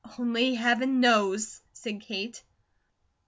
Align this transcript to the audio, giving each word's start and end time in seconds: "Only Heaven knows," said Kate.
"Only 0.17 0.55
Heaven 0.55 0.99
knows," 0.99 1.61
said 1.73 2.01
Kate. 2.01 2.41